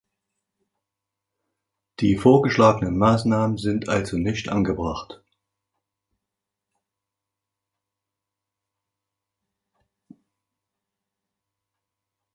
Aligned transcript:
Die 1.99 2.15
vorgeschlagenen 2.17 2.97
Maßnahmen 2.97 3.59
sind 3.59 3.87
also 3.87 4.17
nicht 4.17 4.49
angebracht. 4.49 5.21